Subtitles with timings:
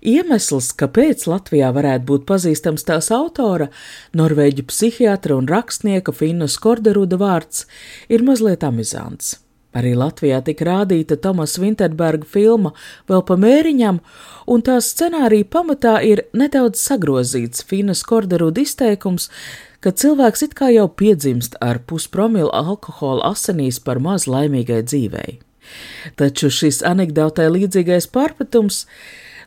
[0.00, 3.68] Iemesls, kāpēc Latvijā varētu būt pazīstams tās autora,
[4.16, 7.66] norvēģu psihiatra un rakstnieka Finna Skorderuda vārds,
[8.08, 9.38] ir mazliet amizants.
[9.70, 12.72] Arī Latvijā tika rādīta Tomas Vinterberga filma
[13.06, 14.00] vēl pa mēriņam,
[14.50, 19.28] un tās scenārija pamatā ir nedaudz sagrozīts Finas Korderuda izteikums,
[19.78, 25.38] ka cilvēks it kā jau piedzimst ar puspromilu alkohola asinīs par maz laimīgai dzīvei.
[26.20, 28.84] Taču šis anekdotē līdzīgais pārpratums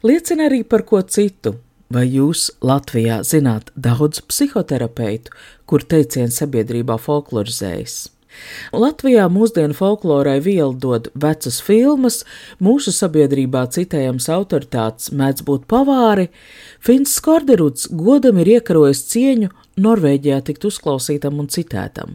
[0.06, 1.58] liecina arī par ko citu.
[1.94, 5.34] Vai jūs Latvijā zināt daudz psihoterapeitu,
[5.70, 8.08] kur teiciens sabiedrībā folklorizējas?
[8.74, 12.24] Latvijā mūsdienu folklorai vielu dod vecas filmas,
[12.64, 16.30] mūsu sabiedrībā citējams autoritātes mēdz būt pavāri,
[16.84, 22.14] Fins Skorderuds godam ir iekarojis cieņu Norvēģijā tikt uzklausītam un citētam.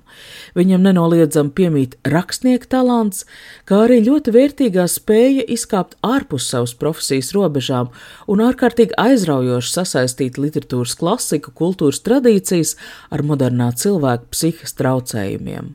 [0.55, 3.25] Viņam nenoliedzam piemīt rakstnieka talants,
[3.67, 7.91] kā arī ļoti vērtīgā spēja izkāpt ārpus savas profesijas robežām
[8.31, 12.77] un ārkārtīgi aizraujoši sasaistīt literatūras klasiku, kultūras tradīcijas
[13.11, 15.75] ar modernā cilvēka psihikas traucējumiem.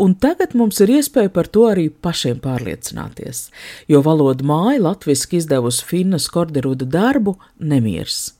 [0.00, 3.50] Un tagad mums ir iespēja par to arī pašiem pārliecināties,
[3.84, 8.30] jo valoda māja latviski izdevusi Finnas Korderuda darbu Nemirs.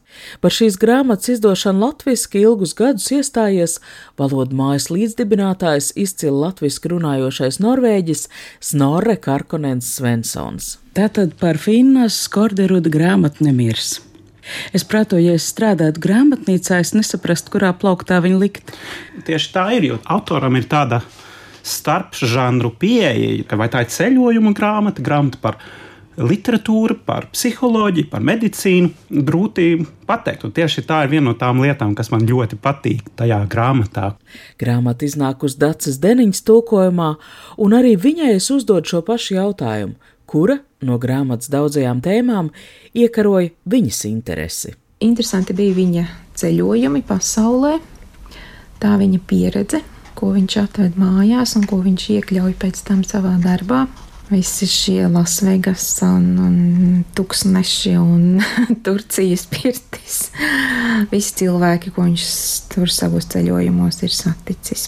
[0.40, 3.78] Par šīs grāmatas izdošanu latviešu ilgus gadus iestājies
[4.20, 8.28] valodu mājas līdzdibinātājs izcili latviešu runājošais norvēģis
[8.60, 10.76] Snorre Karkonens Svensons.
[10.96, 14.00] Tātad par Finnas Korderuda grāmatu nemirs.
[14.74, 18.72] Es prātoju, ja es strādātu grāmatnīcā, es nesaprastu, kurā plauktā viņu likt.
[19.26, 21.02] Tieši tā ir, jo autoram ir tāda
[21.62, 25.60] starpžanru pieeja, ka vai tā ir ceļojuma grāmata, grāmata par
[26.16, 28.92] literatūru, par psiholoģiju, par medicīnu.
[29.24, 29.66] Grūti
[30.08, 34.12] pateikt, un tieši tā ir viena no tām lietām, kas man ļoti patīk tajā grāmatā.
[34.60, 37.14] Grāmata iznāk uz Dācis Deniņas tulkojumā,
[37.64, 39.96] un arī viņai es uzdodu šo pašu jautājumu
[40.32, 42.50] kura no grāmatas daudzajām tēmām
[42.96, 44.72] iekaroja viņas interesi.
[45.04, 46.04] Interesanti bija viņa
[46.38, 47.74] ceļojumi pasaulē,
[48.80, 49.82] tā viņa pieredze,
[50.16, 53.84] ko viņš atved mājās un ko viņš iekļauj pēc tam savā darbā.
[54.32, 56.54] Visi šie Lasvegas un, un
[57.12, 58.40] tūkstneši un
[58.86, 60.16] Turcijas pirtis.
[61.10, 62.24] Visi cilvēki, ko viņš
[62.72, 64.86] tur savos ceļojumos ir saticis.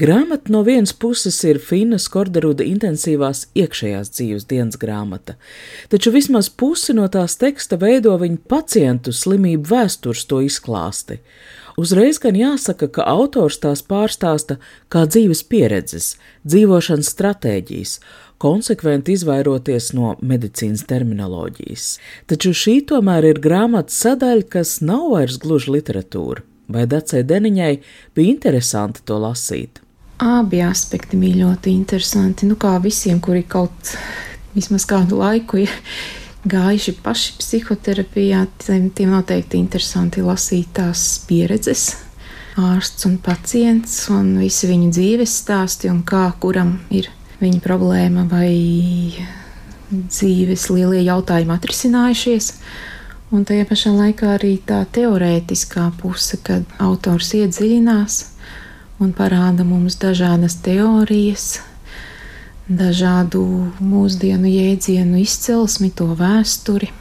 [0.00, 5.36] Grāmata no vienas puses ir Finas Korderuda intensīvās iekšējās dzīves dienas grāmata,
[5.92, 11.20] taču vismaz pusi no tās teksta veido viņa pacientu slimību vēstures to izklāsti.
[11.76, 14.58] Uzreiz gan jāsaka, ka autors tās pārstāsta
[14.92, 16.14] kā dzīves pieredzes,
[16.48, 17.98] dzīvošanas stratēģijas,
[18.42, 21.90] konsekventi izvairoties no medicīnas terminoloģijas.
[22.30, 27.72] Taču šī tomēr ir grāmatas sadaļa, kas nav vairs gluži literatūra vai Dacei Deniņai
[28.16, 29.80] bija interesanti to lasīt?
[30.22, 32.46] Abi aspekti bija ļoti interesanti.
[32.46, 33.94] Nu, kā visiem, kuri kaut
[34.54, 35.72] vismaz kādu laiku ir
[36.48, 41.92] gājuši paši psihoterapijā, tiem, tiem noteikti interesanti lasīt tās pieredzes.
[42.60, 47.08] Ārsts un pacients, un visi viņu dzīves stāsti, un kā kuram ir
[47.42, 48.52] viņa problēma vai
[49.92, 52.52] dzīves lielie jautājumi atrisinājušies.
[53.32, 58.18] Un tajā pašā laikā arī tā teorētiskā puse, kad autors iedziļinās
[59.02, 61.62] un parāda mums dažādas teorijas,
[62.68, 63.42] dažādu
[63.80, 66.92] mūsdienu jēdzienu izcelsmi, to vēsturi.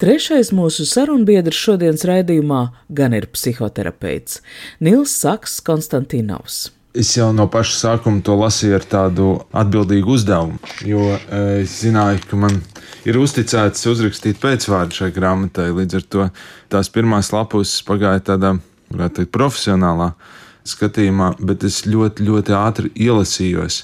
[0.00, 4.42] Trešais mūsu sarunbiedrs šodienas raidījumā gan ir psihoterapeits
[4.84, 6.66] Nils Saks Konstantinovs.
[6.96, 10.56] Es jau no paša sākuma to lasīju ar tādu atbildīgu uzdevumu,
[10.88, 12.56] jo eh, es zināju, ka man
[13.04, 15.68] ir uzticēts uzrakstīt pēcvārdu šai grāmatai.
[15.76, 16.28] Līdz ar to
[16.72, 18.54] tās pirmās lapus pagāja tādā,
[18.88, 20.14] varētu teikt, profesionālā
[20.66, 23.82] skatījumā, bet es ļoti, ļoti ātri ielasījos.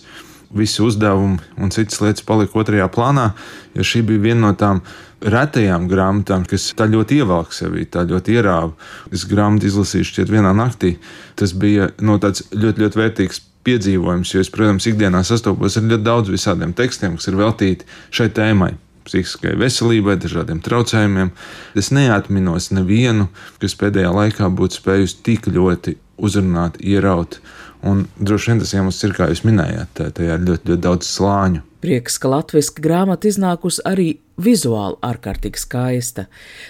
[0.56, 3.30] Visu uzdevumu un citas lietas palika otrajā plānā,
[3.76, 4.82] jo šī bija viena no tām
[5.22, 8.72] retajām grāmatām, kas tā ļoti ievelk sevi, tā ļoti ierāva.
[9.14, 10.96] Es grāmatu izlasīju šķiet vienā naktī.
[11.38, 16.06] Tas bija no tāds ļoti, ļoti vērtīgs piedzīvojums, jo es, protams, ikdienā sastopos ar ļoti
[16.06, 18.72] daudz visādiem tekstiem, kas ir veltīti šai tēmai
[19.06, 21.32] psihiskai veselībai, dažādiem traucējumiem.
[21.78, 23.28] Es neatminos nevienu,
[23.62, 27.40] kas pēdējā laikā būtu spējusi tik ļoti uzrunāt, ieraut.
[27.82, 31.64] Un droši vien tas iemesls ir, kā jūs minējāt, tajā ir ļoti, ļoti daudz slāņu.
[31.82, 36.26] Prieks, ka latviešu grāmata iznākusi arī vizuāli ārkārtīgi skaista.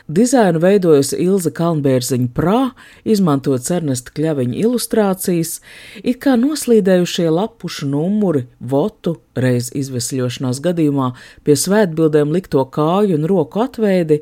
[0.08, 2.72] Dizainu veidojusi Ilza Kalnbērziņa prā,
[3.04, 5.58] izmantot Ernesta Kļaviņa ilustrācijas,
[6.02, 11.12] it kā noslīdējušie lapušu numuri, votu, reiz izvesļošanās gadījumā
[11.46, 14.20] pie svētbildēm likto kāju un roku atveidi,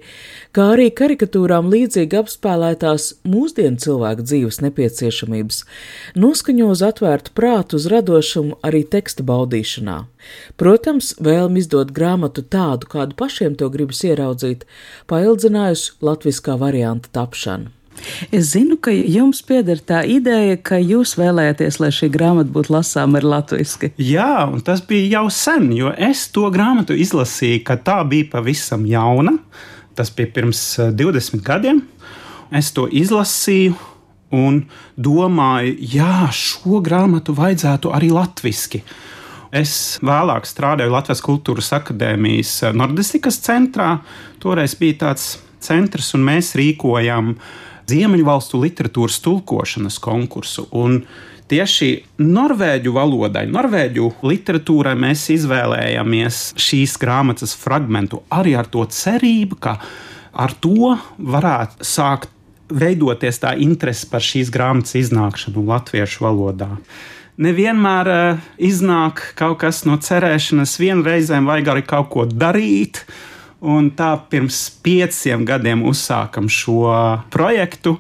[0.55, 5.65] kā arī karikatūrām līdzīgi apspēlētās mūsdienu cilvēku dzīves nepieciešamības,
[6.21, 9.99] noskaņo uz atvērtu prātu uz radošumu arī teksta baudīšanā.
[10.61, 14.67] Protams, vēlmi izdot grāmatu tādu, kādu pašiem to gribas ieraudzīt,
[15.11, 17.71] paildzinājusi latviskā varianta tapšanu.
[18.32, 23.21] Es zinu, ka jums pieder tā ideja, ka jūs vēlēties, lai šī grāmata būtu lasāma
[23.21, 23.91] ar latviešu.
[24.00, 28.87] Jā, un tas bija jau sen, jo es to grāmatu izlasīju, kad tā bija pavisam
[28.88, 29.37] jauna.
[29.94, 31.82] Tas bija pirms 20 eh, gadiem.
[32.56, 33.77] Es to izlasīju
[34.32, 34.62] un
[34.97, 38.81] domāju, jā, šo grāmatu vajadzētu arī latviešu.
[39.50, 43.97] Es vēlāk strādāju Latvijas Kultūras Akadēmijas eh, Nordistikas centrā.
[44.43, 47.35] Toreiz bija tāds centrs, un mēs rīkojām
[47.91, 50.69] Ziemeļvalstu literatūras tulkošanas konkursu.
[50.79, 51.00] Un
[51.50, 51.91] tieši
[52.23, 59.81] norvēģu valodai, norvēģu literatūrai mēs izvēlējāmies šīs grāmatas fragment, arī ar to cerību, ka
[60.31, 62.31] ar to varētu sākt
[62.70, 66.76] veidoties tā interese par šīs grāmatas iznākšanu latviešu valodā
[67.41, 70.79] nevienmēr uh, iznāk kaut kas no cerēšanas.
[70.81, 73.05] Vienreizēm vajag arī kaut ko darīt.
[73.61, 76.95] Un tā pirms pieciem gadiem uzsākam šo
[77.33, 77.99] projektu.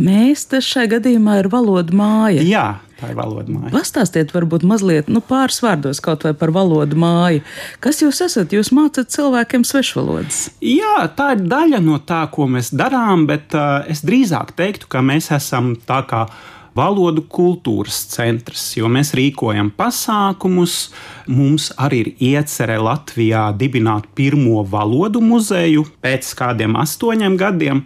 [0.00, 2.40] Mēs te šajā gadījumā ir valoda māja.
[2.40, 2.64] Jā,
[3.00, 3.72] tā ir valoda māja.
[3.74, 7.44] Pastāstiet, varbūt mazliet nu, pāris vārdos kaut vai par valodu māju.
[7.84, 8.56] Kas jūs esat?
[8.56, 10.46] Jūs mācat cilvēkiem svešvalodas.
[10.64, 15.04] Jā, tā ir daļa no tā, ko mēs darām, bet uh, es drīzāk teiktu, ka
[15.04, 16.24] mēs esam tā kā
[16.74, 20.90] valodu kultūras centrs, jo mēs rīkojam pasākumus.
[21.30, 27.84] Mums arī ir iecerē Latvijā dibināt pirmo valodu muzeju pēc kādiem astoņiem gadiem.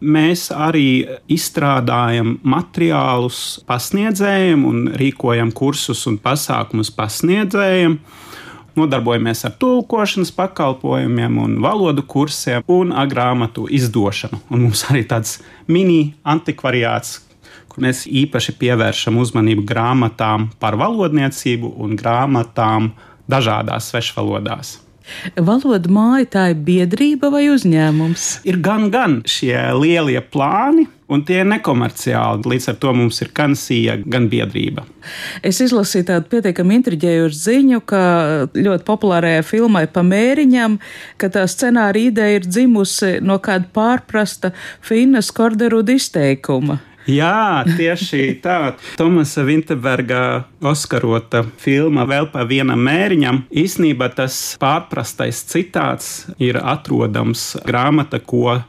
[0.00, 7.98] Mēs arī izstrādājam materiālus pasniedzējiem un rīkojam kursus un pasākumus pasniedzējiem
[8.80, 14.40] nodarbojamies ar tulkošanas pakalpojumiem, un valodu kursiem un grāmatu izdošanu.
[14.50, 15.38] Un mums arī tāds
[15.68, 17.18] mini antikvariāts,
[17.70, 22.92] kur mēs īpaši pievēršam uzmanību grāmatām par valodniecību un grāmatām
[23.30, 24.78] dažādās svešvalodās.
[25.36, 28.30] Valoda māja tā ir biedrība vai uzņēmums?
[28.48, 32.46] Ir gan, gan šie lielie plāni, un tie ir nekomerciāli.
[32.52, 34.84] Līdz ar to mums ir gan sija, gan biedrība.
[35.46, 38.02] Es izlasīju tādu pietiekami intriģējošu ziņu, ka
[38.54, 40.78] ļoti populārajā filmai Pamēriņam,
[41.20, 44.54] ka tā scenārija ideja ir dzimusi no kāda pārprasta
[44.86, 46.80] Finnas Korderuda izteikuma.
[47.10, 48.74] Jā, tieši tā.
[48.98, 53.44] Tomasa Vinterberga Oskarota filma vēl par vienam mēriņam.
[53.50, 58.60] Īsnībā tas pārprastais citāts ir atrodams grāmata, ko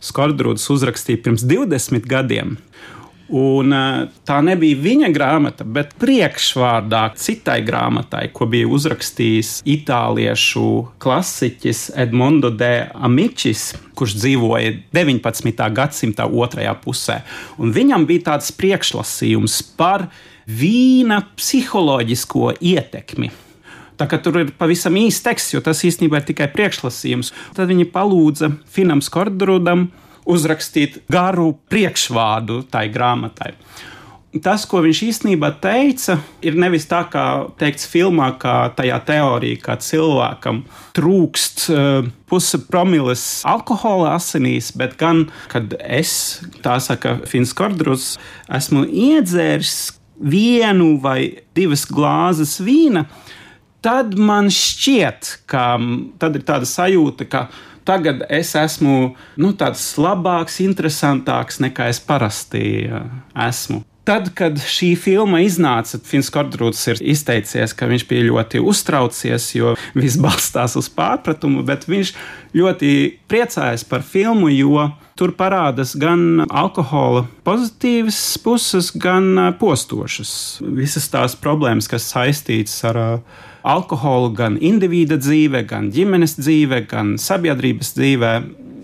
[0.00, 2.56] Skordrūds uzrakstīja pirms 20 gadiem.
[3.30, 11.92] Un, eh, tā nebija viņa grāmata, bet priekšvārdā citai grāmatai, ko bija uzrakstījis itāliešu klasiķis
[11.94, 15.70] Edmondo de Amicis, kurš dzīvoja 19.
[15.70, 17.20] gadsimta otrajā pusē.
[17.58, 20.08] Un viņam bija tāds priekšlasījums par
[20.50, 23.30] vīna psiholoģisko ietekmi.
[24.00, 27.34] Tā kā tur ir pavisam īsts teksts, jo tas īstenībā ir tikai priekšlasījums.
[27.54, 29.90] Tad viņi palūdza Finam Skordrudam
[30.28, 33.54] uzrakstīt garu priekšvārdu tai grāmatai.
[34.30, 37.24] Tas, ko viņš īstenībā teica, ir nevis tā, kā
[37.58, 40.60] teikts filmā, kā tajā teorijā, ka cilvēkam
[40.94, 46.12] trūkst uh, puse promilles alkohola asinīs, bet gan, kad es,
[46.62, 48.12] tā saka Fins Kordrus,
[48.46, 53.08] esmu iedzēris vienu vai divas glāzes vīna,
[53.82, 55.64] tad man šķiet, ka
[56.22, 57.48] tad ir tāda sajūta, ka
[57.90, 62.86] tagad es esmu nu, tāds labāks, interesantāks nekā es parasti
[63.34, 63.82] esmu.
[64.08, 69.74] Tad, kad šī filma iznāca, Fins Kordrūts ir izteicies, ka viņš bija ļoti uztraucies, jo
[69.94, 72.14] viss balstās uz pārpratumu, bet viņš
[72.56, 72.92] ļoti
[73.30, 74.88] priecājas par filmu, jo
[75.20, 80.32] tur parādās gan alkohola pozitīvas puses, gan postošas.
[80.64, 83.00] Visas tās problēmas, kas saistītas ar
[83.60, 88.32] alkoholu gan indivīda dzīve, gan ģimenes dzīve, gan sabiedrības dzīve.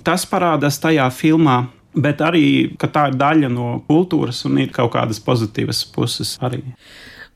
[0.05, 1.63] Tas parādās tajā filmā,
[1.97, 2.47] bet arī
[2.85, 6.61] tā ir daļa no kultūras un ir kaut kādas pozitīvas puses arī.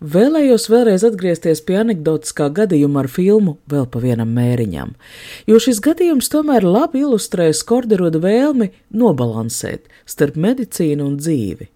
[0.01, 4.95] Vēlējos vēlreiz atgriezties pie anekdotiskā gadījuma ar filmu Vēl pa vienam mēriņam,
[5.45, 11.69] jo šis gadījums tomēr labi ilustrē Skorderoda vēlmi nobalansēt starp medicīnu un dzīvi.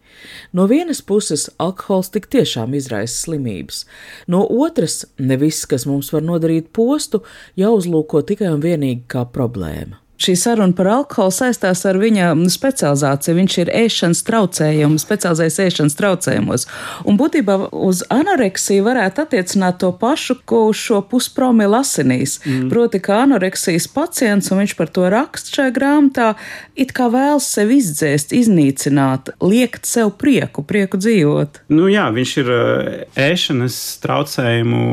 [0.56, 3.82] No vienas puses, alkohols tik tiešām izraisa slimības,
[4.24, 7.20] no otras, ne viss, kas mums var nodarīt postu,
[7.60, 10.00] jāuzlūko tikai un vienīgi kā problēma.
[10.14, 13.35] Šī saruna par alkoholu saistās ar viņa specializāciju.
[13.35, 16.66] Viņš ir ēšanas traucējumi, specializējas ēšanas traucējumos.
[17.11, 22.37] Un būtībā uz anoreksiju varētu attiecināt to pašu, ko uz šo puspromilu asinīs.
[22.47, 22.68] Mm.
[22.71, 26.28] Proti, ka anoreksijas pacients, un viņš par to raksta šajā grāmatā,
[26.78, 31.64] it kā vēlas sevi izdzēst, iznīcināt, liekt sev prieku, prieku dzīvot.
[31.75, 32.52] Nu, jā, viņš ir
[33.18, 34.87] ēšanas traucējumu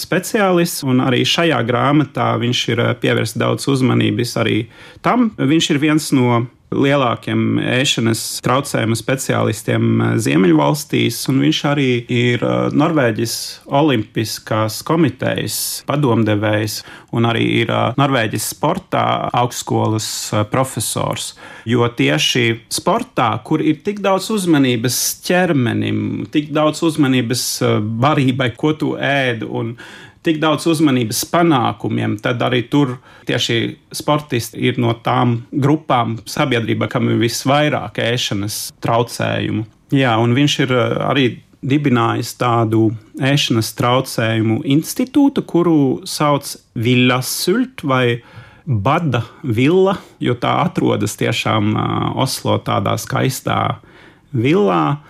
[0.00, 5.32] speciālists, un arī šajā grāmatā viņš ir pievērsts daudz uzmanības arī arī tam.
[5.38, 12.70] Viņš ir viens no lielākiem ēšanas traucējumu speciālistiem eh, Ziemeļvalstīs, un viņš arī ir eh,
[12.74, 16.80] Norvēģijas Olimpiskās komitejas padomdevējs
[17.14, 19.04] un arī ir eh, Norvēģijas sportā
[19.34, 20.08] augstskolas
[20.50, 21.34] profesors.
[21.68, 27.44] Jo tieši sportā, kur ir tik daudz uzmanības ķermenim, tik daudz uzmanības
[28.02, 29.76] barībai, ko tu ēd, un
[30.24, 32.96] tik daudz uzmanības panākumiem, tad arī tur
[33.28, 33.58] tieši
[33.94, 39.66] sportisti ir no tām grupām sabiedrībā, kam ir visvairāk ēšanas traucējumu.
[39.94, 41.26] Jā, un viņš ir eh, arī
[41.64, 42.90] dibinājis tādu
[43.24, 45.76] ēšanas traucējumu institūtu, kuru
[46.08, 48.20] sauc Villa Sult vai
[48.64, 51.86] Bada Villa, jo tā atrodas tiešām uh,
[52.20, 53.78] Oslo tādā skaistā
[54.32, 55.00] villā.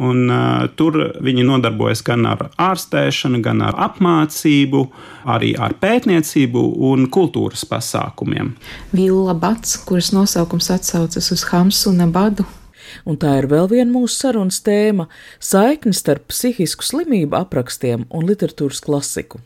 [0.00, 4.80] Un, uh, tur viņi nodarbojas gan ar ārstēšanu, gan ar apmācību,
[5.28, 8.54] arī ar pētniecību un kultūras pasākumiem.
[8.96, 12.48] Villa Bats, kuras nosaukums atsaucas uz Hamsu un Abadu.
[13.08, 15.08] Un tā ir vēl viena mūsu sarunas tēma-
[15.52, 19.40] saikne starp psihisku slimību aprakstiem un literatūras klasiku.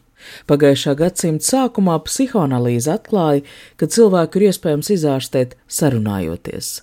[0.49, 3.45] Pagājušā gadsimta sākumā psihoanalīze atklāja,
[3.77, 6.81] ka cilvēku ir iespējams izārstēt sarunājoties.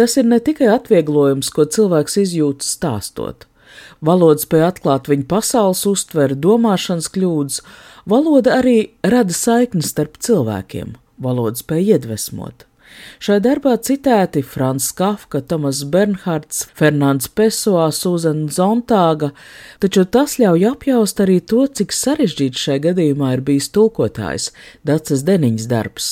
[0.00, 3.44] Tas ir ne tikai atvieglojums, ko cilvēks izjūt stāstot.
[4.00, 7.60] Valoda spēja atklāt viņa pasaules uztveri, domāšanas kļūdas,
[8.08, 12.64] valoda arī rada saiknes starp cilvēkiem, valoda spēja iedvesmot.
[13.20, 19.30] Šai darbā citēti Frans Kafka, Tomas Bernhards, Fernands Pesoā, Suzana Zontāga,
[19.84, 25.70] taču tas ļauj apjaust arī to, cik sarežģīts šai gadījumā ir bijis tulkotājs Dacis Deniņas
[25.70, 26.10] darbs.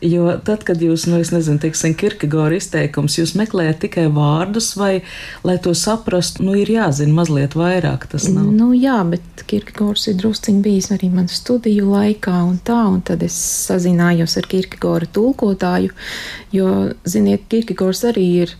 [0.00, 5.02] Jo tad, kad jūs, nu, es nezinu, teiksim, Kirkegora izteikums, jūs meklējat tikai vārdus, vai,
[5.44, 8.46] lai to saprastu, nu, ir jāzina mazliet vairāk tas nav.
[8.48, 13.26] Nu, jā, bet Kirkegors ir drusciņi bijis arī manu studiju laikā un tā, un tad
[13.26, 13.36] es
[13.68, 15.92] sazinājos ar Kirkegora tulkotāju,
[16.56, 16.70] jo,
[17.04, 18.56] ziniet, Kirkegors arī ir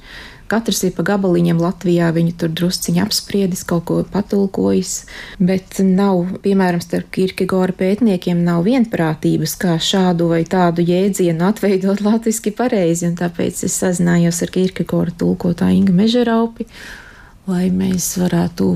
[0.50, 4.94] Katrs ir pa gabaliņam Latvijā, viņu tur drusciņi apspriedis, kaut ko patulkojis,
[5.38, 12.50] bet nav, piemēram, starp Kirkegora pētniekiem nav vienprātības, kā šādu vai tādu jēdzienu atveidot latviski
[12.56, 16.66] pareizi, un tāpēc es sazinājos ar Kirkegora tulkotāju Inga Mežeraupi,
[17.50, 18.70] lai mēs varētu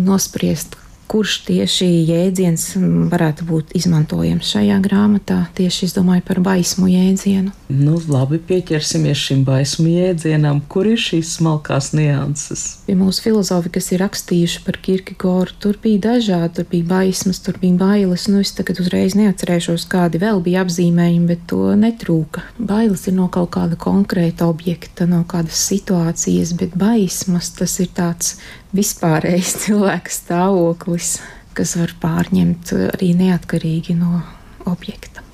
[0.00, 0.78] nospriest,
[1.08, 2.64] kurš tieši jēdziens
[3.08, 5.38] varētu būt izmantojams šajā grāmatā.
[5.56, 7.52] Tieši es domāju par baismu jēdzienu.
[7.72, 10.60] Nu, labi, pieķersimies šim baismu jēdzienam.
[10.68, 12.66] Kur ir šīs smalkās nianses?
[12.86, 17.56] Pie mūsu filozofi, kas ir rakstījuši par Kirkegoru, tur bija dažādi, tur bija baismas, tur
[17.60, 18.28] bija bailes.
[18.28, 22.44] Nu, es tagad uzreiz neatcerēšos, kādi vēl bija apzīmējumi, bet to netrūka.
[22.60, 28.36] Bailes ir no kaut kāda konkrēta objekta, no kādas situācijas, bet baismas tas ir tāds
[28.76, 31.18] vispārējais cilvēka stāvoklis,
[31.56, 34.22] kas var pārņemt arī neatkarīgi no
[34.68, 35.24] objekta.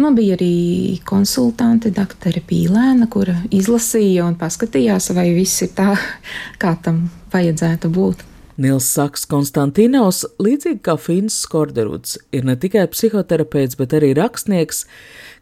[0.00, 5.92] Man bija arī konsultante, doktore Pīlēna, kura izlasīja un paskatījās, vai viss ir tā,
[6.62, 8.28] kā tam vajadzētu būt.
[8.62, 14.84] Nils Saks Konstantinovs, līdzīgi kā Fins Skorderuds, ir ne tikai psihoterapeits, bet arī rakstnieks.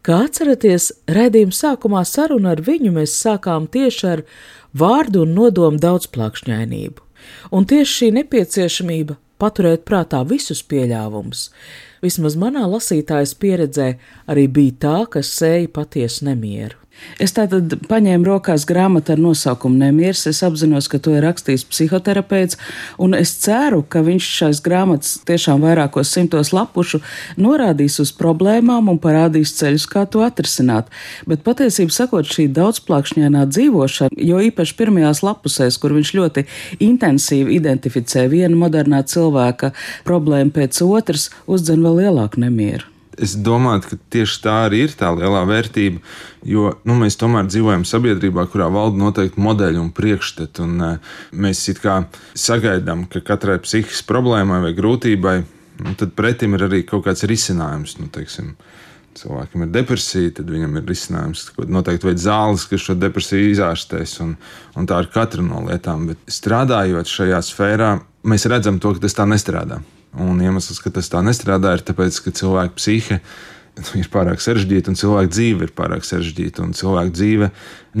[0.05, 4.23] Kā atceraties, redzījuma sākumā sarunu ar viņu mēs sākām tieši ar
[4.73, 7.10] vārdu un nodomu daudzplākšņainību.
[7.51, 11.47] Un tieši šī nepieciešamība paturēt prātā visus pieļāvumus,
[12.05, 13.89] vismaz manā lasītājas pieredzē,
[14.29, 16.80] arī bija tā, kas sēja patiesu nemieru.
[17.21, 20.23] Es tātad paņēmu rokās grāmatu ar nosaukumu Nemieris.
[20.29, 22.57] Es apzinos, ka to ir rakstījis psihoterapeits,
[23.01, 27.01] un es ceru, ka viņš šais grāmatas tiešām vairākos simtos lapušu
[27.41, 30.89] norādīs uz problēmām un parādīs ceļus, kā to atrisināt.
[31.29, 36.45] Bet patiesībā sakot, šī daudzplākšņainā dzīvošana, jo īpaši pirmajās lapusēs, kur viņš ļoti
[36.83, 39.73] intensīvi identificē vienu modernā cilvēka
[40.07, 42.90] problēmu pēc otras, uzdzen vēl lielāku nemieru.
[43.19, 46.01] Es domāju, ka tieši tā arī ir tā lielā vērtība,
[46.47, 50.63] jo nu, mēs tomēr dzīvojam sabiedrībā, kurā valda noteikti modeļi un priekšstati.
[50.65, 52.03] Un, uh, mēs kā
[52.37, 55.35] sagaidām, ka katrai psihiskai problēmai vai grūtībai,
[55.85, 57.97] nu, pretim ir arī kaut kāds risinājums.
[57.99, 58.53] Nu, teiksim,
[59.17, 64.19] cilvēkam ir depresija, tad viņam ir risinājums, ka noteikti vajag zāles, kas šo depresiju izārstēs.
[64.23, 64.35] Un,
[64.79, 66.07] un tā ir katra no lietām.
[66.11, 67.95] Bet strādājot šajā sfērā,
[68.27, 69.81] mēs redzam to, ka tas tā nestrādā.
[70.19, 73.21] Un iemesls, ka tas tā nestrādā, ir tas, ka cilvēka psihe
[73.95, 76.65] ir pārāk sarežģīta un cilvēka dzīve ir pārāk sarežģīta.
[76.75, 77.49] Cilvēka dzīve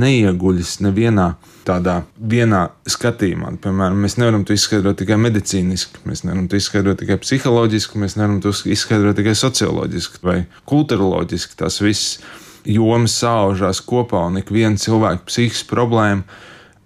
[0.01, 1.29] neieguļas nevienā
[1.65, 3.53] tādā vienā skatījumā.
[3.63, 8.41] Piemēram, mēs nevaram to izskaidrot tikai medicīniski, mēs nevaram to izskaidrot tikai psiholoģiski, mēs nevaram
[8.43, 10.37] to izskaidrot tikai socioloģiski vai
[10.69, 11.57] kultūroloģiski.
[11.63, 12.19] Tas viss
[12.67, 16.27] jomas saužās kopā un ik viena cilvēka psihiskas problēma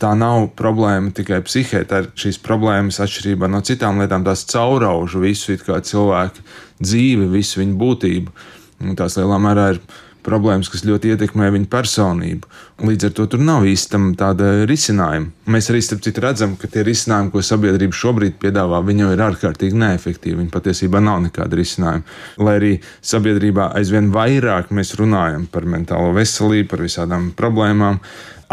[0.02, 4.25] tā nav problēma tikai psihē, tā ir šīs problēmas atšķirībā no citām lietām.
[4.28, 6.44] Tās caurauž visu cilvēku
[6.84, 8.36] dzīvi, visu viņu būtību.
[8.84, 9.80] Un tās lielā mērā ir
[10.25, 12.50] problēmas, kas ļoti ietekmē viņa personību.
[12.86, 15.30] Līdz ar to tur nav īstenībā tāda risinājuma.
[15.54, 19.82] Mēs arī starp citu redzam, ka tie risinājumi, ko sabiedrība šobrīd piedāvā, jau ir ārkārtīgi
[19.84, 20.40] neefektīvi.
[20.42, 22.18] Viņi patiesībā nav nekāda risinājuma.
[22.42, 22.74] Lai arī
[23.06, 28.02] sabiedrībā aizvien vairāk mēs runājam par mentālo veselību, par visādām problēmām,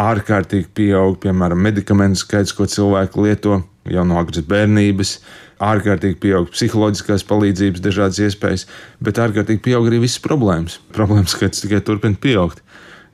[0.01, 5.17] ārkārtīgi pieaug, piemēram, medikamentu skaits, ko cilvēki lieto jau no agras bērnības,
[5.63, 8.67] ārkārtīgi pieaug psiholoģiskās palīdzības, dažādas iespējas,
[9.03, 10.79] bet ārkārtīgi pieaug arī visas problēmas.
[10.95, 12.63] Problēmas skaits tikai turpina pieaugt.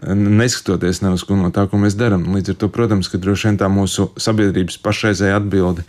[0.08, 2.28] Neskatoties ne uz ko no tā, ko mēs darām.
[2.36, 5.84] Līdz ar to, protams, ka droši vien tā mūsu sabiedrības pašreizējā atbilde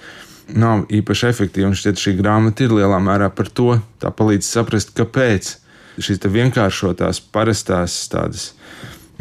[0.49, 1.69] nav īpaši efektīva.
[1.69, 3.75] Un šķiet, šī grāmata ir lielā mērā par to.
[4.01, 5.53] Tā palīdz saprast, kāpēc
[6.01, 8.53] šīs vienkāršotās, parastās tādas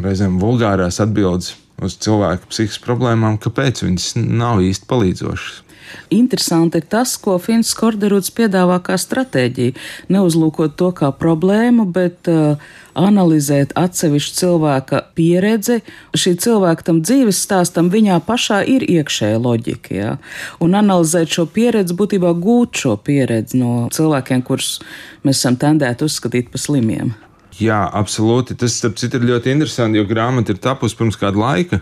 [0.02, 5.64] reizēm vulgārās atbildes uz cilvēku psihiskas problēmām, kāpēc viņas nav īsti palīdzošas.
[6.12, 9.76] Interesanti ir tas, ko Fins Korderuds piedāvā kā stratēģiju.
[10.12, 12.60] Neuzlūkot to kā problēmu, bet uh,
[12.98, 15.78] analizēt atsevišķu cilvēka pieredzi.
[16.16, 19.94] Šī cilvēka tam dzīves stāstam viņā pašā ir iekšēja loģika.
[19.94, 20.16] Jā?
[20.64, 24.78] Un analizēt šo pieredzi, būtībā gūt šo pieredzi no cilvēkiem, kurus
[25.24, 27.16] mēs esam tendēti uzskatīt par slimiem.
[27.58, 28.54] Jā, absolūti.
[28.58, 31.80] Tas, starp citu, ir ļoti interesanti, jo grāmata ir tapusi pirms kāda laika,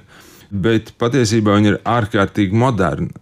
[0.50, 3.12] bet patiesībā viņa ir ārkārtīgi moderna.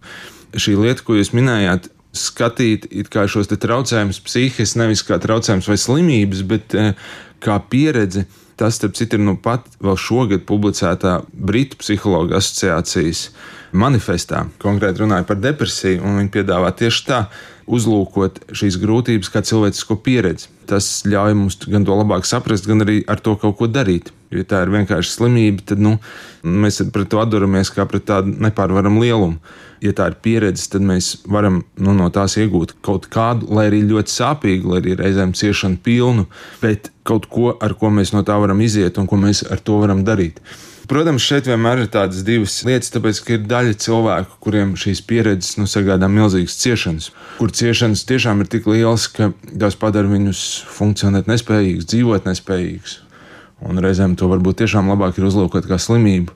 [0.55, 2.87] Šī lieta, ko jūs minējāt, skatīt
[3.27, 6.93] šos traucējumus psihiski, nevis kā traucējumus vai slimības, bet eh,
[7.43, 8.25] kā pieredzi.
[8.55, 13.25] Tas, starp citu, ir nu pat vēl šogad publicētā Britu psihologa asociācijas
[13.75, 14.45] manifestā.
[14.63, 17.19] Konkrēti runāja par depresiju, un viņi piedāvā tieši tā
[17.65, 20.49] uzlūkot šīs grūtības kā cilvēcisko pieredzi.
[20.69, 24.11] Tas ļauj mums gan to labāk saprast, gan arī ar to kaut ko darīt.
[24.31, 25.95] Jo, ja tā ir vienkārši slimība, tad nu,
[26.43, 29.39] mēs pret to atduramies kā pret tādu nepārvaramu lielumu.
[29.83, 33.83] Ja tā ir pieredze, tad mēs varam nu, no tās iegūt kaut kādu, lai arī
[33.85, 36.25] ļoti sāpīgu, lai arī reizēm ciešanu pilnu,
[36.61, 39.81] bet kaut ko, ar ko mēs no tā varam iziet un ko mēs ar to
[39.83, 40.41] varam darīt.
[40.89, 45.57] Protams, šeit vienmēr ir tādas divas lietas, tāpēc, ka ir daļa cilvēku, kuriem šīs pieredzes
[45.57, 50.41] nu, sagādā milzīgas ciešanas, kur ciešanas tiešām ir tik lielas, ka tās padara viņus
[50.75, 52.99] funkcionēt nespējīgus, dzīvot nespējīgus.
[53.65, 56.35] Un reizēm to varbūt tiešām labāk ir uzlūkot kā slimību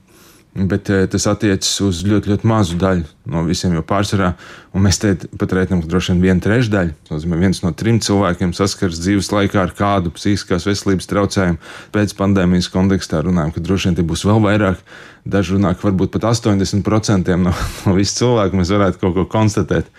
[0.68, 4.32] bet eh, tas attiecas uz ļoti, ļoti mazu daļu no visiem, jo pārsvarā,
[4.74, 9.00] mēs te pat rēķinām, ka droši vien viena trešdaļa, nozīmē, viens no trim cilvēkiem saskars
[9.04, 11.62] dzīves laikā ar kādu psihiskās veselības traucējumu.
[11.96, 14.84] Pēc pandēmijas kontekstā runājam, ka droši vien tie būs vēl vairāk.
[15.30, 19.92] Daži runā, ka varbūt pat 80% no, no visu cilvēku mēs varētu kaut ko konstatēt,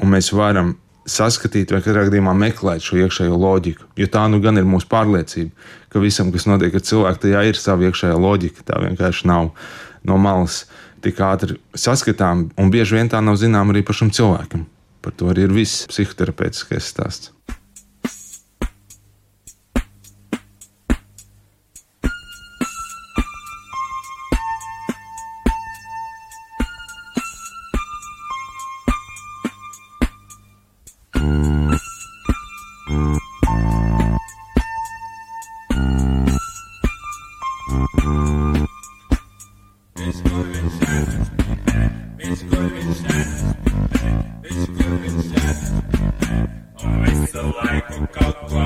[0.00, 0.76] un mēs varam
[1.08, 3.88] saskatīt, vai katrā gadījumā meklēt šo iekšējo loģiku.
[3.98, 7.60] Jo tā nu gan ir mūsu pārliecība, ka visam, kas notiek ar cilvēku, tajā ir
[7.60, 8.66] sava iekšējā loģika.
[8.68, 9.52] Tā vienkārši nav
[10.06, 10.64] no malas
[11.04, 14.66] tik ātri saskatām, un bieži vien tā nav zināma arī pašam cilvēkam.
[15.02, 17.32] Par to arī ir viss psihoterapeitiskais stāsts.
[46.80, 48.57] Always so like a cocktail.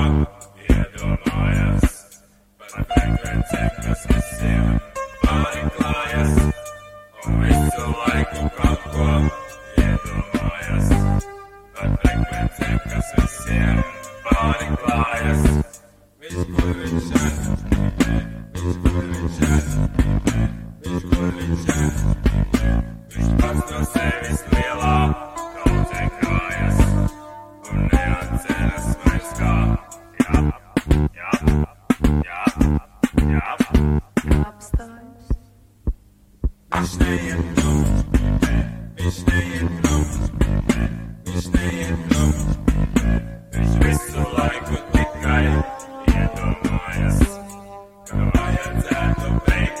[48.63, 49.79] Vajadzētu beigt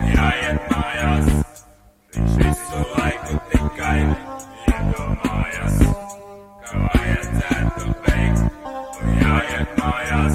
[0.00, 1.26] un jāiet mājās.
[2.16, 4.00] Viņš visu laiku tikai
[4.72, 5.76] iedomājas,
[6.64, 8.42] ka vajadzētu beigt
[9.02, 10.34] un jāiet mājās.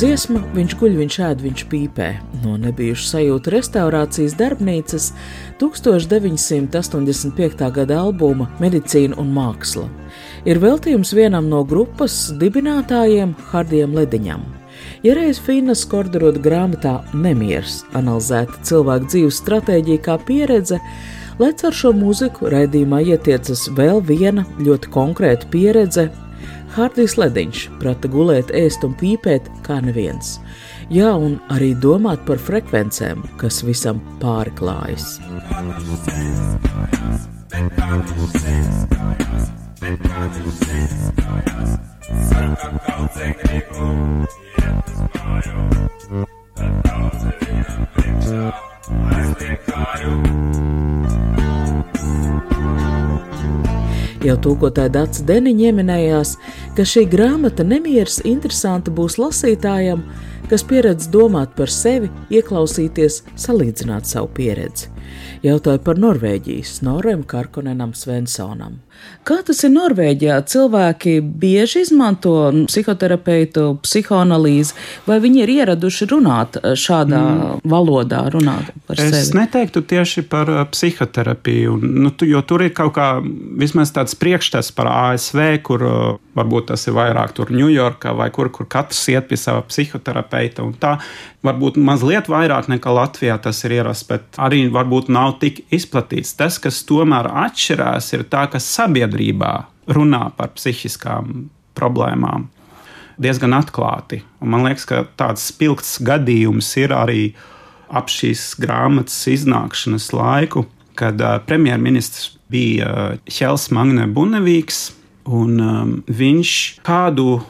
[0.00, 2.08] Dziesma Viņš guļ, viņš ēd, viņš pīpē
[2.44, 5.04] no nebijušas sajūta restaurācijas darbnīcas
[5.60, 7.70] 1985.
[7.76, 9.86] gada albuma Medicīna un māksla.
[10.48, 14.59] Ir veltījums vienam no grupas dibinātājiem Hardijam Lediņam.
[15.00, 20.76] Ja reiz Finas Korderoda grāmatā Nemieris analizēta cilvēku dzīves stratēģija kā pieredze,
[21.40, 26.10] lai ar šo mūziku raidījumā ietiecas vēl viena ļoti konkrēta pieredze
[26.76, 30.36] Hārdijs Lediņš prata gulēt, ēst un pīpēt kā neviens.
[30.92, 35.16] Jā, un arī domāt par frekvencēm, kas visam pāri klājas.
[41.00, 41.89] Sarkam
[42.60, 43.86] kaudzē gribu,
[44.60, 45.62] iet uz māju,
[46.58, 48.42] tad daudzi vienam priekšā
[49.16, 50.16] aizliek kāju.
[54.20, 56.34] Jau tūkotāja Dārsa Deniņa ieminējās,
[56.76, 60.04] ka šī grāmata nemieris interesanta būs lasītājam,
[60.52, 64.92] kas pieredz domāt par sevi, ieklausīties, salīdzināt savu pieredzi.
[65.46, 68.80] Jautāju par Norvēģijas Snoram Karkonenam Svensonam.
[69.24, 70.36] Kā tas ir Norvēģijā?
[70.48, 72.32] Cilvēki bieži izmanto
[72.68, 77.62] psihoterapeitu, psihoanalīzi, vai viņi ir ieraduši runāt šādā mm.
[77.70, 79.20] valodā, runāt par es sevi?
[79.20, 83.08] Es neteiktu tieši par uh, psihoterapiju, nu, jo tur ir kaut kā
[83.60, 86.00] vismaz tāds priekšstats par ASV, kur uh,
[86.36, 90.76] varbūt tas ir vairāk tur Ņujorkā vai kur, kur katrs iet pie sava psihoterapeita un
[90.80, 90.96] tā.
[91.46, 96.34] Varbūt mazliet vairāk nekā Latvijā tas ir ierasts, bet arī varbūt nav tik izplatīts.
[96.36, 99.52] Tas, kas tomēr atšķirās, ir tā, ka sabiedrībā
[99.90, 102.48] runā par psihiskām problēmām
[103.20, 104.22] diezgan atklāti.
[104.40, 107.22] Un man liekas, ka tāds spilgts gadījums ir arī
[107.90, 110.64] ap šīs grāmatas iznākšanas laiku,
[110.98, 114.90] kad premjerministrs bija Čels Magne Bunevīks,
[115.30, 116.52] un um, viņš
[116.86, 117.40] kādu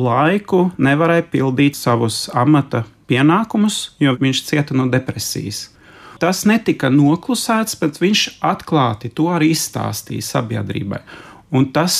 [0.00, 5.68] laiku nevarēja pildīt savus amata pienākumus, jo viņš cieta no depresijas.
[6.20, 11.00] Tas netika noklusēts, bet viņš atklāti to arī izstāstīja sabiedrībai.
[11.56, 11.94] Un tas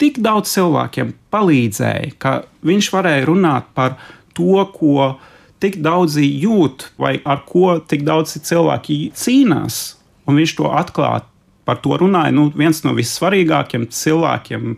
[0.00, 3.96] tik daudz cilvēkiem palīdzēja, ka viņš varēja runāt par
[4.36, 5.16] to, ko
[5.62, 9.96] tik daudzi jūt, vai ar ko tik daudzi cilvēki cīnās.
[10.26, 11.30] Un viņš to atklāti
[11.66, 12.34] par to runāja.
[12.34, 14.76] Nu, viens no vissvarīgākajiem cilvēkiem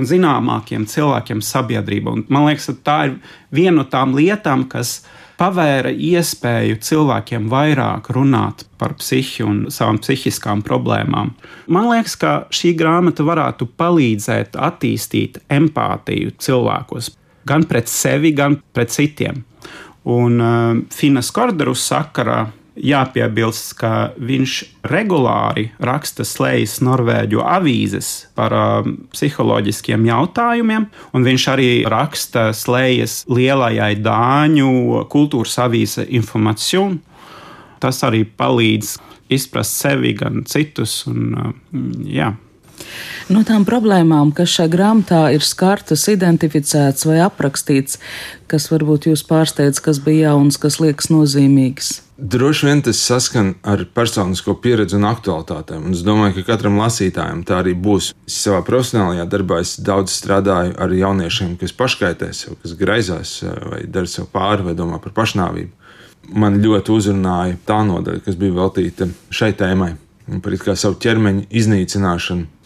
[0.00, 2.12] un zināmākiem cilvēkiem sabiedrībā.
[2.12, 3.16] Un man liekas, tā ir
[3.54, 5.00] viena no tām lietām, kas
[5.40, 11.32] pavēra iespēju cilvēkiem vairāk runāt par psihi un savām psihiskām problēmām.
[11.72, 17.12] Man liekas, ka šī grāmata varētu palīdzēt attīstīt empātiju cilvēkos,
[17.48, 19.44] gan pret sevi, gan pret citiem.
[20.10, 22.46] Un uh, Finas Korderus sakarā
[22.84, 24.56] jāpiebilst, ka viņš
[24.90, 33.94] regulāri raksta slēdzas Norvēģu avīzes par um, psiholoģiskiem jautājumiem, un viņš arī raksta slēdzas lielajai
[34.00, 36.98] Dāņu kultūras avīze Information.
[37.80, 38.96] Tas arī palīdz
[39.32, 41.02] izprast sevi, gan citus.
[41.10, 42.34] Un, um, jā.
[43.30, 48.00] No tām problēmām, kas šajā grāmatā ir skartas, identificētas vai aprakstīts,
[48.50, 52.00] kas varbūt jūs pārsteidz, kas bija jauns, kas liekas nozīmīgs.
[52.20, 55.86] Droši vien tas saskan ar personisko pieredzi un aktualitātēm.
[55.88, 58.10] Un es domāju, ka katram lasītājam tā arī būs.
[58.28, 63.38] Es savā profesionālajā darbā daudz strādāju ar jauniešiem, kas paškaitē sev, kas graizās
[63.70, 65.72] vai dara sev pāri vai domā par pašnāvību.
[66.36, 69.94] Man ļoti uzrunāja tā nodaļa, kas bija veltīta šai tēmai,
[70.44, 72.59] par savu ķermeņa iznīcināšanu,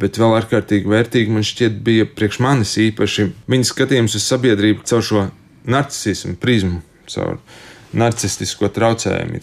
[0.00, 5.04] Bet vēl ārkārtīgi vērtīgi man šķiet bija priekš manis īpaši viņa skatījums uz sabiedrību caur
[5.04, 5.26] šo
[5.68, 6.80] narcismu prizmu,
[7.12, 7.36] caur
[7.92, 9.42] narcistisko traucējumu.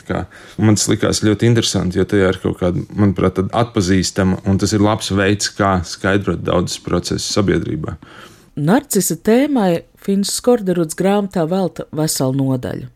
[0.58, 4.84] Man tas likās ļoti interesanti, jo tajā ir kaut kāda, manuprāt, atpazīstama, un tas ir
[4.84, 8.00] labs veids, kā skaidrot daudzas procesus sabiedrībā.
[8.60, 12.90] Narcisa tēmai Fins Skorderuds grāmatā velta veselu nodaļu.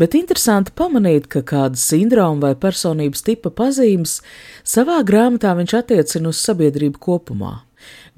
[0.00, 4.20] Bet interesanti pamanīt, ka kāda sindroma vai personības tipa pazīmes
[4.64, 7.60] savā grāmatā viņš attiecina uz sabiedrību kopumā.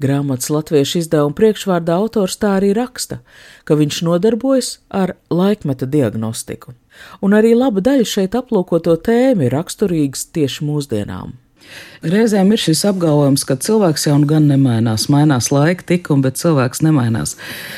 [0.03, 3.21] Grāmatas latviešu izdevuma priekšvārdā autors tā arī raksta,
[3.63, 6.73] ka viņš nodarbojas ar laikmeta diagnostiku,
[7.23, 11.37] un arī laba daļa šeit aplūkoto tēmu ir raksturīgas tieši mūsdienām.
[12.03, 17.37] Reizēm ir šis apgalvojums, ka cilvēks jau gan nemainās, mainās laika tikumi, bet cilvēks nemainās.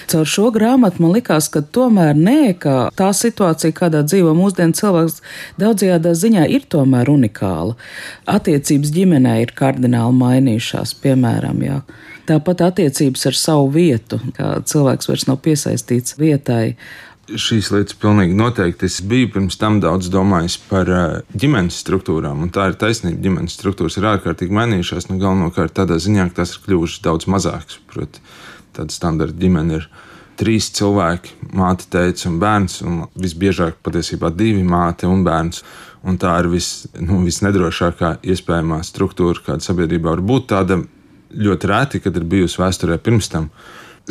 [0.09, 5.19] Caur šo grāmatu man likās, ka tomēr nē, ka tā situācija, kādā dzīvo mūsdienu cilvēks,
[5.61, 7.77] daudzajādā ziņā ir tomēr unikāla.
[8.25, 11.79] Attiecības ģimenē ir kardināli mainījušās, piemēram, jā.
[12.25, 16.73] Tāpat attiecības ar savu vietu, kā cilvēks vairs nav piesaistīts vietai
[17.29, 18.87] šīs lietas pilnīgi noteikti.
[18.89, 23.21] Es biju pirms tam daudz domājis par uh, ģimenes struktūrām, un tā ir taisnība.
[23.25, 27.79] Ģimenes struktūras ir ārkārtīgi mainījušās, nu, galvenokārt tādā ziņā, ka tās ir kļuvušas daudz mazākas.
[27.91, 28.23] Proti,
[28.77, 29.87] tāda standarta ģimene ir
[30.39, 35.63] trīs cilvēki, māte, teica un bērns, un visbiežāk patiesībā divi māte un bērns.
[36.05, 40.51] Un tā ir vis, nu, visnedrošākā iespējamā struktūra, kāda sabiedrībā var būt.
[40.51, 40.83] Tāda
[41.33, 43.49] ļoti rēti, kad ir bijusi vēsturē pirms tam.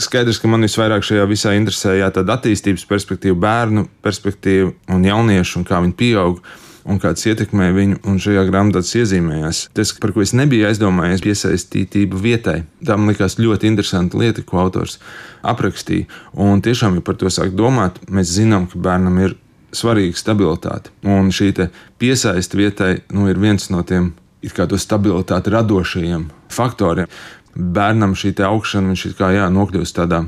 [0.00, 5.60] Skaidrs, ka man visvairāk šajā visā interesē jā, tāda attīstības perspektīva, bērnu perspektīva un jauniešu
[5.60, 6.40] un kā viņi pieaug
[6.84, 9.60] un kāds ietekmē viņu, un šajā grāmatā tas iezīmējās.
[9.76, 12.58] Tas, par ko es nebiju aizdomājies, piesaistītība vietai.
[12.84, 14.98] Tā man likās ļoti interesanta lieta, ko autors
[15.46, 16.10] aprakstīja.
[16.34, 19.38] Un tiešām, ja par to sāk domāt, mēs zinām, ka bērnam ir
[19.74, 20.92] svarīga stabilitāte.
[21.06, 21.54] Un šī
[22.02, 24.12] piesaiste vietai nu, ir viens no tiem
[24.44, 27.08] it kā to stabilitāti radošajiem faktoriem
[27.54, 30.24] bērnam šī augšana, viņš kā jā, nokļūst tādā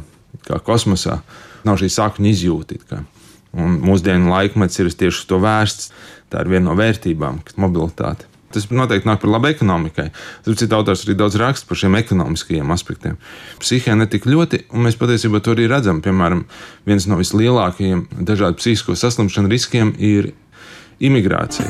[0.47, 1.21] kā kosmosā,
[1.67, 3.03] nav šī sakņu izjūta.
[3.57, 5.93] Un mūsdienu laikmets ir tieši uz to vērsts.
[6.31, 8.27] Tā ir viena no vērtībām, kas ir mobilitāte.
[8.55, 10.07] Tas noteikti nāk par labu ekonomikai.
[10.47, 13.19] Cits autors arī daudz raksta par šiem ekonomiskajiem aspektiem.
[13.61, 16.01] Psihē ne tik ļoti, un mēs patiesībā to arī redzam.
[16.05, 16.45] Piemēram,
[16.89, 20.33] viens no vislielākajiem dažādu psihisko saslimšanu riskiem ir
[21.01, 21.67] imigrācija.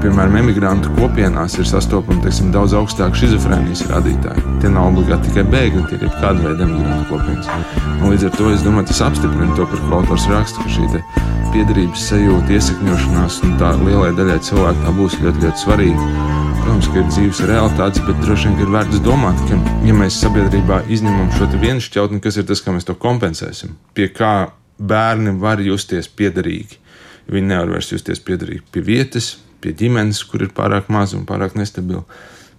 [0.00, 4.44] Piemēram, emigrantu kopienās ir sastopama teiksim, daudz augstāka schizofrēnijas rādītāji.
[4.62, 7.48] Tie nav obligāti tikai bēgļi, tie ir kāda veida emigrantu kopienas.
[8.00, 11.02] Un līdz ar to es domāju, tas apstiprina to, par ko autors raksta, ka šī
[11.54, 16.08] piederības sajūta, iesakņošanās un tā lielai daļai cilvēku tā būs ļoti, ļoti svarīga.
[16.64, 20.80] Protams, ka ir dzīves realitātes, bet droši vien ir vērts domāt, ka, ja mēs sabiedrībā
[20.90, 24.34] izņemam šo vienu šķautni, kas ir tas, kā mēs to kompensēsim, pie kā
[24.80, 26.80] bērni var justies piederīgi
[27.30, 29.34] Viņi nevar vairs justies piederīgi pie vietas,
[29.64, 32.04] pie ģimenes, kur ir pārāk maza un pārāk nestabila.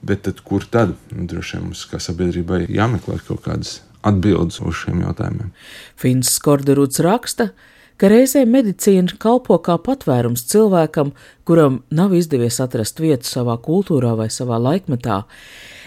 [0.05, 0.93] Bet tad, kur tad?
[1.13, 5.53] Nu, droši vien mums kā sabiedrībai jāmeklē kaut kādas atbildes uz šiem jautājumiem.
[5.97, 7.49] Fins Skorderuds raksta,
[7.97, 11.13] ka reizēm medicīna kalpo kā patvērums cilvēkam,
[11.47, 15.23] kuram nav izdevies atrast vietu savā kultūrā vai savā laikmetā.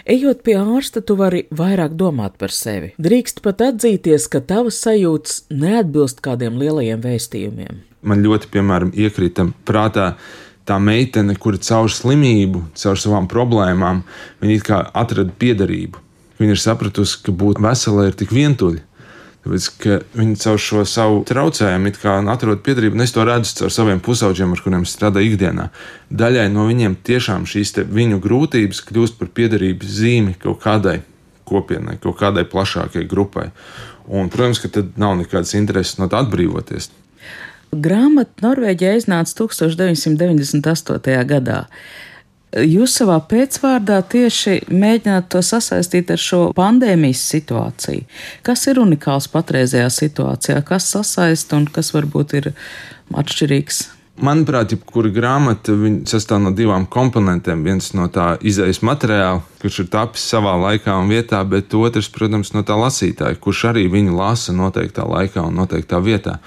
[0.08, 2.94] Ejot pie ārsta, tu vari vairāk domāt par sevi.
[2.98, 10.12] Drīkst pat atzīties, ka tavas sajūtas neatbilst kādiem lielajiem vēstījumiem man ļoti, piemēram, iekrita prātā
[10.68, 14.02] tā meitene, kura caur slimību, caur savām problēmām,
[14.42, 16.04] viņa atrada piederību.
[16.38, 18.84] Viņa ir sapratusi, ka būt veselai ir tik vientuļi.
[19.48, 19.66] Tāpēc,
[20.18, 21.92] viņi caur šo savu traucējumu
[22.28, 25.68] atrod piedarību, un es to redzu caur saviem pusauģiem, ar kuriem strādāju ikdienā.
[26.10, 30.98] Daļai no viņiem tiešām šīs viņu grūtības kļūst par piedarības zīmi kaut kādai
[31.48, 33.48] kopienai, kaut kādai plašākai grupai.
[34.08, 36.90] Un, protams, ka tad nav nekādas intereses no tā atbrīvoties.
[37.72, 41.24] Grāmata Norvēģijā iznāca 1998.
[41.28, 41.64] gadā.
[42.48, 48.06] Jūs savā pēcvārdā tieši mēģināt to sasaistīt ar šo pandēmijas situāciju.
[48.46, 52.50] Kas ir unikāls patreizajā situācijā, kas sasaista un kas varbūt ir
[53.12, 53.82] atšķirīgs?
[54.18, 55.76] Manuprāt, jebkura grāmata
[56.08, 57.60] sastāv no divām komponentiem.
[57.62, 62.50] Viens no tā izējas materiāla, kurš ir tapis savā laikā un vietā, bet otrs, protams,
[62.56, 66.40] no tā lasītāja, kurš arī viņu lasa noteiktā laikā un noteiktā vietā.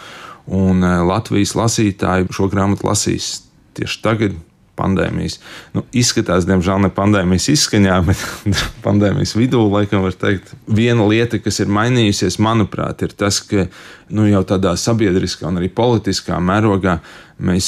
[0.52, 3.38] Un eh, Latvijas lasītāji šo grāmatu lasīs
[3.78, 4.40] tieši tagad,
[4.82, 5.38] pandēmijas.
[5.76, 11.62] Nu, izskatās, diemžēl, ne pandēmijas izskaņā, bet pandēmijas vidū, laikam, var teikt, viena lieta, kas
[11.64, 13.68] ir mainījusies, manuprāt, ir tas, ka
[14.12, 17.00] nu, jau tādā sabiedriskā un arī politiskā mērogā
[17.41, 17.67] mēs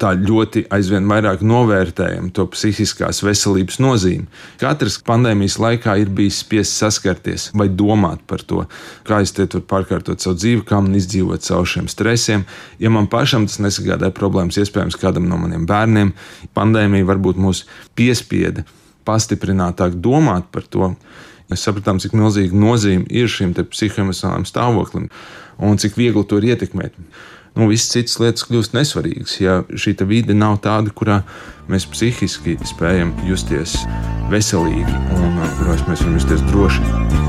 [0.00, 4.26] tā ļoti aizvien vairāk novērtējam to psihiskās veselības nozīmi.
[4.60, 8.64] Katrs pandēmijas laikā ir bijis spiests saskarties vai domāt par to,
[9.08, 12.46] kā es te varu pārkārtot savu dzīvi, kā man izdzīvot caur šiem stresiem.
[12.82, 16.14] Ja man pašam tas nesagādāja problēmas, iespējams, kādam no maniem bērniem,
[16.56, 17.66] pandēmija varbūt mūs
[17.98, 18.64] piespieda
[19.08, 20.94] pastiprinātāk domāt par to.
[21.50, 25.10] Mēs sapratām, cik milzīga nozīme ir šim psihoemocionālajam stāvoklim
[25.62, 26.96] un cik viegli to ir ietekmēt
[27.54, 29.36] nu, visas citas lietas kļūst nesvarīgas.
[29.42, 31.22] Ja šī vide nav tāda, kurā
[31.70, 33.76] mēs psihiski spējam justies
[34.32, 37.20] veselīgi un uh, kurās mēs varam justies droši.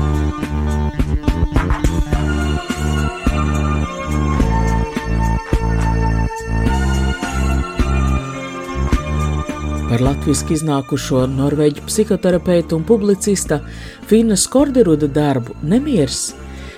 [9.94, 13.60] Par latviešu iznākušo norvēģu psihoterapeitu un publicista
[14.08, 16.32] Fina Skorderuda darbu Nemieris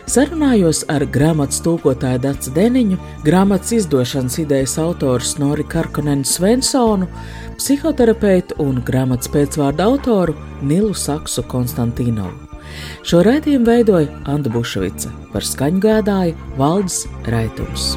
[0.07, 7.09] Sarunājos ar grāmatas tūkotāju Dacu Deniņu, grāmatas izdošanas idejas autoru Snori Karkonenu Svensonu,
[7.59, 12.47] psihoterapeitu un grāmatas pēcvārdu autoru Nilu Saksu Konstantīnovu.
[13.07, 17.97] Šo raidījumu veidoja Anna Bušvica, par skaņu gādāja Valdis Raitums.